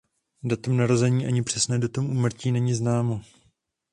Datum 0.43 0.77
narození 0.77 1.27
ani 1.27 1.43
přesné 1.43 1.79
datum 1.79 2.09
úmrtí 2.09 2.51
není 2.51 2.73
známo. 2.73 3.21